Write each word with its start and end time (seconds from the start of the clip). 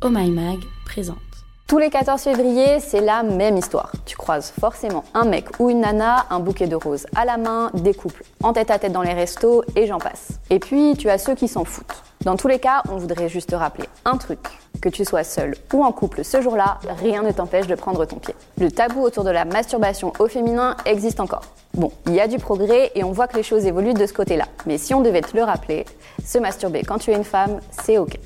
Oh 0.00 0.10
My 0.10 0.30
Mag 0.30 0.60
présente. 0.84 1.18
Tous 1.66 1.78
les 1.78 1.90
14 1.90 2.20
février, 2.22 2.78
c'est 2.78 3.00
la 3.00 3.24
même 3.24 3.56
histoire. 3.56 3.90
Tu 4.06 4.16
croises 4.16 4.52
forcément 4.60 5.02
un 5.12 5.24
mec 5.24 5.58
ou 5.58 5.70
une 5.70 5.80
nana, 5.80 6.24
un 6.30 6.38
bouquet 6.38 6.68
de 6.68 6.76
roses 6.76 7.04
à 7.16 7.24
la 7.24 7.36
main, 7.36 7.72
des 7.74 7.94
couples 7.94 8.22
en 8.44 8.52
tête 8.52 8.70
à 8.70 8.78
tête 8.78 8.92
dans 8.92 9.02
les 9.02 9.12
restos 9.12 9.64
et 9.74 9.88
j'en 9.88 9.98
passe. 9.98 10.38
Et 10.50 10.60
puis, 10.60 10.94
tu 10.96 11.10
as 11.10 11.18
ceux 11.18 11.34
qui 11.34 11.48
s'en 11.48 11.64
foutent. 11.64 12.04
Dans 12.24 12.36
tous 12.36 12.46
les 12.46 12.60
cas, 12.60 12.84
on 12.88 12.96
voudrait 12.96 13.28
juste 13.28 13.50
te 13.50 13.56
rappeler 13.56 13.88
un 14.04 14.18
truc. 14.18 14.38
Que 14.80 14.88
tu 14.88 15.04
sois 15.04 15.24
seul 15.24 15.56
ou 15.72 15.82
en 15.82 15.90
couple 15.90 16.22
ce 16.22 16.40
jour-là, 16.40 16.78
rien 17.00 17.24
ne 17.24 17.32
t'empêche 17.32 17.66
de 17.66 17.74
prendre 17.74 18.04
ton 18.04 18.16
pied. 18.18 18.36
Le 18.60 18.70
tabou 18.70 19.02
autour 19.02 19.24
de 19.24 19.30
la 19.30 19.44
masturbation 19.44 20.12
au 20.20 20.28
féminin 20.28 20.76
existe 20.86 21.18
encore. 21.18 21.42
Bon, 21.74 21.90
il 22.06 22.14
y 22.14 22.20
a 22.20 22.28
du 22.28 22.38
progrès 22.38 22.92
et 22.94 23.02
on 23.02 23.10
voit 23.10 23.26
que 23.26 23.36
les 23.36 23.42
choses 23.42 23.66
évoluent 23.66 23.94
de 23.94 24.06
ce 24.06 24.12
côté-là. 24.12 24.44
Mais 24.64 24.78
si 24.78 24.94
on 24.94 25.00
devait 25.00 25.22
te 25.22 25.36
le 25.36 25.42
rappeler, 25.42 25.86
se 26.24 26.38
masturber 26.38 26.82
quand 26.82 26.98
tu 26.98 27.10
es 27.10 27.16
une 27.16 27.24
femme, 27.24 27.58
c'est 27.82 27.98
ok. 27.98 28.16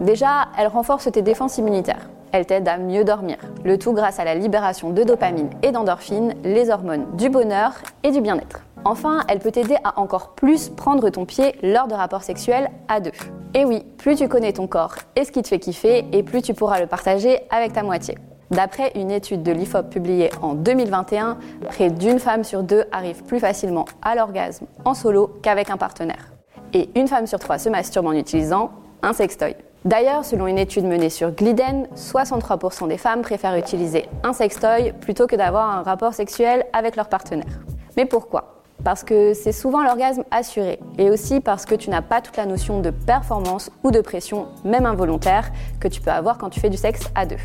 Déjà, 0.00 0.48
elle 0.58 0.66
renforce 0.66 1.10
tes 1.10 1.22
défenses 1.22 1.58
immunitaires. 1.58 2.08
Elle 2.32 2.46
t'aide 2.46 2.66
à 2.66 2.78
mieux 2.78 3.04
dormir. 3.04 3.36
Le 3.64 3.78
tout 3.78 3.92
grâce 3.92 4.18
à 4.18 4.24
la 4.24 4.34
libération 4.34 4.90
de 4.90 5.04
dopamine 5.04 5.50
et 5.62 5.70
d'endorphine, 5.70 6.34
les 6.42 6.70
hormones 6.70 7.06
du 7.16 7.28
bonheur 7.28 7.74
et 8.02 8.10
du 8.10 8.20
bien-être. 8.20 8.60
Enfin, 8.84 9.20
elle 9.28 9.38
peut 9.38 9.52
t'aider 9.52 9.76
à 9.84 10.00
encore 10.00 10.34
plus 10.34 10.68
prendre 10.68 11.08
ton 11.10 11.24
pied 11.26 11.54
lors 11.62 11.86
de 11.86 11.94
rapports 11.94 12.22
sexuels 12.22 12.70
à 12.88 13.00
deux. 13.00 13.12
Et 13.54 13.64
oui, 13.64 13.84
plus 13.98 14.16
tu 14.16 14.26
connais 14.26 14.52
ton 14.52 14.66
corps 14.66 14.96
et 15.16 15.24
ce 15.24 15.30
qui 15.30 15.42
te 15.42 15.48
fait 15.48 15.60
kiffer, 15.60 16.06
et 16.12 16.22
plus 16.22 16.42
tu 16.42 16.54
pourras 16.54 16.80
le 16.80 16.86
partager 16.86 17.40
avec 17.50 17.72
ta 17.72 17.82
moitié. 17.82 18.18
D'après 18.50 18.92
une 18.94 19.10
étude 19.10 19.42
de 19.42 19.52
l'IFOP 19.52 19.88
publiée 19.90 20.30
en 20.42 20.54
2021, 20.54 21.38
près 21.68 21.90
d'une 21.90 22.18
femme 22.18 22.42
sur 22.42 22.62
deux 22.62 22.84
arrive 22.90 23.22
plus 23.24 23.38
facilement 23.38 23.84
à 24.02 24.14
l'orgasme 24.14 24.66
en 24.84 24.94
solo 24.94 25.38
qu'avec 25.40 25.70
un 25.70 25.76
partenaire. 25.76 26.32
Et 26.72 26.90
une 26.98 27.06
femme 27.06 27.26
sur 27.26 27.38
trois 27.38 27.58
se 27.58 27.68
masturbe 27.68 28.06
en 28.06 28.12
utilisant 28.12 28.70
un 29.02 29.12
sextoy. 29.12 29.54
D'ailleurs, 29.84 30.24
selon 30.24 30.46
une 30.46 30.56
étude 30.56 30.86
menée 30.86 31.10
sur 31.10 31.30
Gliden, 31.30 31.86
63% 31.94 32.88
des 32.88 32.96
femmes 32.96 33.20
préfèrent 33.20 33.56
utiliser 33.56 34.08
un 34.22 34.32
sextoy 34.32 34.94
plutôt 34.98 35.26
que 35.26 35.36
d'avoir 35.36 35.68
un 35.68 35.82
rapport 35.82 36.14
sexuel 36.14 36.64
avec 36.72 36.96
leur 36.96 37.10
partenaire. 37.10 37.60
Mais 37.98 38.06
pourquoi? 38.06 38.62
Parce 38.82 39.04
que 39.04 39.34
c'est 39.34 39.52
souvent 39.52 39.82
l'orgasme 39.82 40.24
assuré, 40.30 40.80
et 40.96 41.10
aussi 41.10 41.40
parce 41.40 41.66
que 41.66 41.74
tu 41.74 41.90
n'as 41.90 42.00
pas 42.00 42.22
toute 42.22 42.38
la 42.38 42.46
notion 42.46 42.80
de 42.80 42.88
performance 42.88 43.70
ou 43.82 43.90
de 43.90 44.00
pression, 44.00 44.46
même 44.64 44.86
involontaire, 44.86 45.50
que 45.80 45.88
tu 45.88 46.00
peux 46.00 46.10
avoir 46.10 46.38
quand 46.38 46.48
tu 46.48 46.60
fais 46.60 46.70
du 46.70 46.78
sexe 46.78 47.02
à 47.14 47.26
deux. 47.26 47.36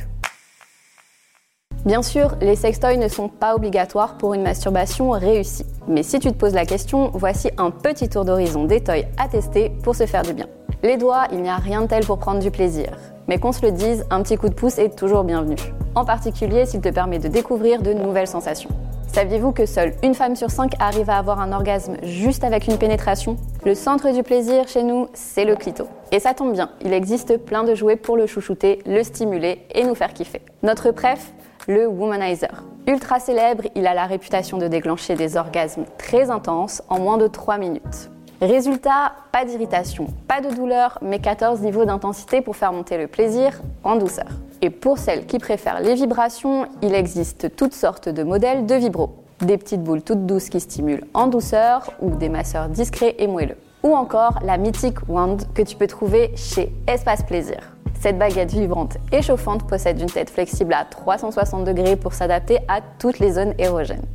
Bien 1.86 2.02
sûr, 2.02 2.36
les 2.39 2.55
sextoys 2.55 2.97
ne 2.97 3.09
sont 3.09 3.27
pas 3.27 3.53
obligatoires 3.53 4.17
pour 4.17 4.33
une 4.33 4.44
masturbation 4.44 5.09
réussie. 5.11 5.66
Mais 5.89 6.03
si 6.03 6.19
tu 6.19 6.30
te 6.30 6.38
poses 6.38 6.53
la 6.53 6.66
question, 6.66 7.11
voici 7.14 7.49
un 7.58 7.69
petit 7.69 8.08
tour 8.08 8.23
d'horizon 8.23 8.64
des 8.64 8.81
toys 8.81 9.08
à 9.17 9.27
tester 9.27 9.71
pour 9.83 9.95
se 9.95 10.05
faire 10.05 10.23
du 10.23 10.33
bien. 10.33 10.47
Les 10.81 10.95
doigts, 10.95 11.25
il 11.33 11.41
n'y 11.41 11.49
a 11.49 11.58
rien 11.58 11.81
de 11.81 11.88
tel 11.88 12.05
pour 12.05 12.19
prendre 12.19 12.39
du 12.39 12.52
plaisir. 12.52 12.88
Mais 13.27 13.38
qu'on 13.38 13.52
se 13.52 13.66
le 13.66 13.73
dise, 13.73 14.05
un 14.09 14.23
petit 14.23 14.38
coup 14.38 14.47
de 14.47 14.53
pouce 14.53 14.77
est 14.77 14.95
toujours 14.97 15.25
bienvenu. 15.25 15.58
En 15.94 16.05
particulier 16.05 16.66
s'il 16.66 16.80
te 16.80 16.88
permet 16.88 17.19
de 17.19 17.27
découvrir 17.27 17.81
de 17.81 17.91
nouvelles 17.91 18.27
sensations. 18.27 18.69
Saviez-vous 19.08 19.52
que 19.52 19.66
seule 19.66 19.94
une 20.03 20.13
femme 20.13 20.38
sur 20.38 20.49
cinq 20.49 20.71
arrive 20.80 21.09
à 21.09 21.17
avoir 21.17 21.41
un 21.41 21.52
orgasme 21.52 21.97
juste 22.03 22.45
avec 22.45 22.67
une 22.67 22.77
pénétration? 22.77 23.36
Le 23.66 23.75
centre 23.75 24.09
du 24.13 24.23
plaisir 24.23 24.69
chez 24.69 24.83
nous, 24.83 25.09
c'est 25.13 25.44
le 25.44 25.58
clito. 25.58 25.86
Et 26.13 26.21
ça 26.21 26.33
tombe 26.33 26.53
bien, 26.53 26.69
il 26.80 26.93
existe 26.93 27.36
plein 27.36 27.66
de 27.66 27.75
jouets 27.75 27.97
pour 27.97 28.16
le 28.16 28.25
chouchouter, 28.25 28.80
le 28.86 29.03
stimuler 29.03 29.66
et 29.75 29.83
nous 29.83 29.95
faire 29.95 30.14
kiffer. 30.14 30.41
Notre 30.64 30.91
préf, 30.91 31.33
le 31.67 31.88
Womanizer. 31.88 32.64
Ultra 32.88 33.19
célèbre, 33.19 33.66
il 33.75 33.86
a 33.86 33.93
la 33.93 34.05
réputation 34.05 34.58
de 34.58 34.69
déclencher 34.69 35.16
des 35.16 35.36
orgasmes 35.36 35.83
très 35.97 36.31
intenses 36.31 36.81
en 36.88 36.99
moins 36.99 37.17
de 37.17 37.27
3 37.27 37.58
minutes. 37.58 38.09
Résultat, 38.42 39.12
pas 39.34 39.44
d'irritation, 39.44 40.08
pas 40.26 40.40
de 40.40 40.50
douleur, 40.56 40.98
mais 41.02 41.20
14 41.20 41.59
niveaux 41.59 41.84
d'intensité 41.84 42.40
pour 42.42 42.56
faire 42.56 42.72
monter 42.72 42.98
le 42.98 43.08
plaisir 43.08 43.59
en 43.84 43.98
douceur. 43.98 44.30
Et 44.62 44.70
pour 44.70 44.98
celles 44.98 45.26
qui 45.26 45.40
préfèrent 45.40 45.82
les 45.82 45.95
vibrations, 45.95 46.66
il 46.82 46.94
existe 46.94 47.54
toutes 47.58 47.73
sortes 47.73 48.08
de 48.08 48.23
modèles 48.23 48.66
de 48.66 48.76
vibro. 48.76 49.10
Des 49.42 49.58
petites 49.58 49.84
boules 49.84 50.04
toutes 50.04 50.26
douces 50.26 50.48
qui 50.48 50.61
stimulent 50.61 51.04
en 51.14 51.28
douceur 51.28 51.92
ou 51.99 52.11
des 52.11 52.30
masseurs 52.30 52.70
discrets 52.70 53.16
et 53.20 53.28
moelleux. 53.28 53.58
Ou 53.83 53.94
encore 53.94 54.39
la 54.42 54.58
mythique 54.58 55.05
Wand 55.10 55.38
que 55.54 55.61
tu 55.61 55.76
peux 55.76 55.88
trouver 55.88 56.32
chez 56.38 56.72
Espace 56.88 57.23
Plaisir. 57.23 57.76
Cette 57.99 58.17
baguette 58.17 58.54
vibrante 58.54 58.95
et 59.11 59.22
chauffante 59.22 59.67
possède 59.67 59.99
une 59.99 60.10
tête 60.10 60.30
flexible 60.30 60.73
à 60.73 60.86
360 60.86 61.66
degrés 61.66 61.98
pour 61.98 62.14
s'adapter 62.14 62.60
à 62.70 62.80
toutes 62.99 63.20
les 63.20 63.33
zones 63.33 63.54
érogènes. 63.58 64.05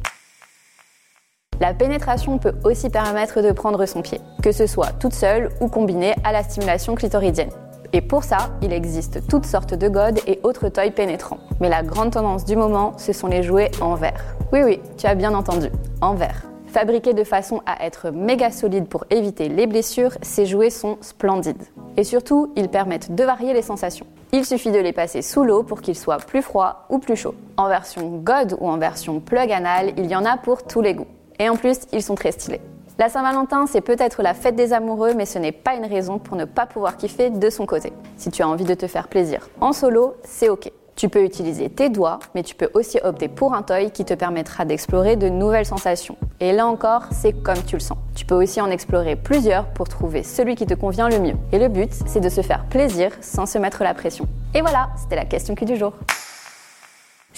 La 1.61 1.73
pénétration 1.73 2.39
peut 2.39 2.55
aussi 2.65 2.91
permettre 2.91 3.41
de 3.41 3.53
prendre 3.53 3.87
son 3.87 4.03
pied, 4.03 4.21
que 4.43 4.53
ce 4.53 4.67
soit 4.67 4.93
toute 4.99 5.15
seule 5.15 5.51
ou 5.61 5.69
combinée 5.69 6.15
à 6.25 6.33
la 6.33 6.43
stimulation 6.43 6.95
clitoridienne. 6.95 7.51
Et 7.93 8.01
pour 8.01 8.25
ça, 8.25 8.51
il 8.61 8.73
existe 8.73 9.27
toutes 9.29 9.47
sortes 9.47 9.75
de 9.75 9.89
godes 9.89 10.19
et 10.27 10.41
autres 10.43 10.69
toys 10.69 10.91
pénétrants. 10.91 11.39
Mais 11.61 11.69
la 11.69 11.85
grande 11.85 12.11
tendance 12.11 12.45
du 12.45 12.57
moment, 12.57 12.95
ce 12.99 13.13
sont 13.13 13.29
les 13.29 13.45
jouets 13.45 13.71
en 13.81 13.95
verre. 13.95 14.35
Oui 14.53 14.63
oui, 14.65 14.81
tu 14.99 15.07
as 15.07 15.15
bien 15.15 15.33
entendu, 15.33 15.69
en 16.01 16.15
verre. 16.15 16.43
Fabriqués 16.67 17.15
de 17.15 17.23
façon 17.23 17.63
à 17.67 17.87
être 17.87 18.11
méga 18.11 18.51
solides 18.51 18.89
pour 18.89 19.05
éviter 19.11 19.49
les 19.49 19.69
blessures, 19.69 20.11
ces 20.23 20.45
jouets 20.45 20.71
sont 20.71 20.99
splendides. 21.03 21.63
Et 21.97 22.03
surtout, 22.03 22.53
ils 22.57 22.69
permettent 22.69 23.15
de 23.15 23.23
varier 23.23 23.53
les 23.53 23.63
sensations. 23.63 24.07
Il 24.33 24.45
suffit 24.45 24.73
de 24.73 24.81
les 24.81 24.93
passer 24.93 25.23
sous 25.23 25.45
l'eau 25.45 25.63
pour 25.63 25.81
qu'ils 25.81 25.97
soient 25.97 26.17
plus 26.17 26.43
froids 26.43 26.87
ou 26.91 26.99
plus 26.99 27.15
chauds. 27.15 27.37
En 27.57 27.69
version 27.69 28.19
God 28.25 28.57
ou 28.59 28.69
en 28.69 28.79
version 28.79 29.21
plug 29.21 29.53
anal, 29.53 29.93
il 29.97 30.07
y 30.07 30.17
en 30.17 30.25
a 30.25 30.37
pour 30.37 30.65
tous 30.65 30.81
les 30.81 30.95
goûts. 30.95 31.07
Et 31.39 31.49
en 31.49 31.57
plus, 31.57 31.79
ils 31.93 32.03
sont 32.03 32.15
très 32.15 32.33
stylés. 32.33 32.61
La 32.97 33.09
Saint-Valentin, 33.09 33.67
c'est 33.67 33.81
peut-être 33.81 34.23
la 34.23 34.35
fête 34.35 34.55
des 34.55 34.73
amoureux, 34.73 35.15
mais 35.15 35.27
ce 35.27 35.41
n'est 35.41 35.51
pas 35.51 35.75
une 35.75 35.85
raison 35.85 36.21
pour 36.21 36.37
ne 36.37 36.45
pas 36.45 36.65
pouvoir 36.65 36.97
kiffer 36.97 37.31
de 37.31 37.51
son 37.51 37.67
côté. 37.67 37.93
Si 38.17 38.31
tu 38.31 38.43
as 38.43 38.49
envie 38.49 38.65
de 38.65 38.75
te 38.75 38.87
faire 38.87 39.09
plaisir 39.09 39.49
en 39.61 39.73
solo, 39.73 40.15
c'est 40.23 40.49
ok. 40.49 40.71
Tu 40.95 41.09
peux 41.09 41.25
utiliser 41.25 41.71
tes 41.71 41.89
doigts, 41.89 42.21
mais 42.37 42.45
tu 42.45 42.55
peux 42.55 42.71
aussi 42.73 43.01
opter 43.03 43.27
pour 43.27 43.53
un 43.53 43.63
toy 43.63 43.91
qui 43.91 44.05
te 44.05 44.15
permettra 44.15 44.65
d'explorer 44.65 45.17
de 45.17 45.29
nouvelles 45.29 45.67
sensations. 45.67 46.17
Et 46.39 46.53
là 46.53 46.69
encore, 46.69 47.03
c'est 47.11 47.33
comme 47.33 47.61
tu 47.67 47.75
le 47.75 47.81
sens. 47.81 47.99
Tu 48.15 48.25
peux 48.25 48.37
aussi 48.37 48.61
en 48.61 48.71
explorer 48.71 49.17
plusieurs 49.17 49.67
pour 49.67 49.89
trouver 49.89 50.23
celui 50.23 50.55
qui 50.55 50.67
te 50.67 50.75
convient 50.75 51.09
le 51.09 51.19
mieux. 51.19 51.37
Et 51.51 51.59
le 51.59 51.67
but, 51.67 51.93
c'est 52.07 52.21
de 52.21 52.29
se 52.29 52.43
faire 52.43 52.65
plaisir 52.67 53.11
sans 53.21 53.47
se 53.47 53.59
mettre 53.59 53.83
la 53.83 53.95
pression. 53.95 54.29
Et 54.55 54.61
voilà, 54.61 54.91
c'était 54.97 55.17
la 55.17 55.25
question 55.25 55.57
qui 55.57 55.65
du 55.65 55.75
jour. 55.75 55.95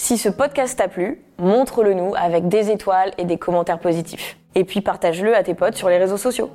Si 0.06 0.18
ce 0.18 0.28
podcast 0.28 0.78
t'a 0.78 0.86
plu, 0.86 1.20
montre-le 1.36 1.92
nous 1.92 2.14
avec 2.14 2.46
des 2.46 2.70
étoiles 2.70 3.10
et 3.18 3.24
des 3.24 3.38
commentaires 3.38 3.80
positifs. 3.80 4.38
Et 4.54 4.62
puis 4.62 4.80
partage-le 4.80 5.34
à 5.34 5.42
tes 5.42 5.54
potes 5.54 5.74
sur 5.74 5.88
les 5.88 5.98
réseaux 5.98 6.16
sociaux. 6.16 6.48